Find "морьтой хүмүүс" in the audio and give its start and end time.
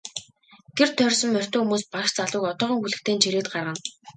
1.33-1.83